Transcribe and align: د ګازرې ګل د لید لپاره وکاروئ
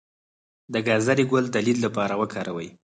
د 0.73 0.75
ګازرې 0.87 1.25
ګل 1.31 1.45
د 1.51 1.57
لید 1.65 1.77
لپاره 1.85 2.13
وکاروئ 2.21 2.69